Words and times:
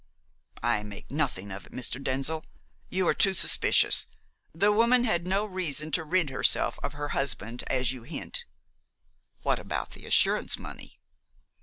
"I 0.63 0.81
make 0.81 1.11
nothing 1.11 1.51
of 1.51 1.67
it, 1.67 1.73
Mr. 1.73 2.03
Denzil. 2.03 2.43
You 2.89 3.07
are 3.07 3.13
too 3.13 3.35
suspicious. 3.35 4.07
The 4.51 4.71
woman 4.71 5.03
had 5.03 5.27
no 5.27 5.45
reason 5.45 5.91
to 5.91 6.03
rid 6.03 6.31
herself 6.31 6.79
of 6.81 6.93
her 6.93 7.09
husband 7.09 7.63
as 7.67 7.91
you 7.91 8.01
hint." 8.01 8.45
"What 9.43 9.59
about 9.59 9.91
the 9.91 10.07
assurance 10.07 10.57
money?" 10.57 10.99